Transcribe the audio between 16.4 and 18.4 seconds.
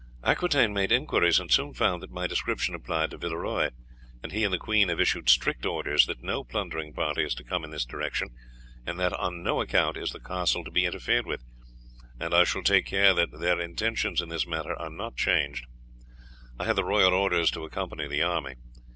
I had the royal orders to accompany the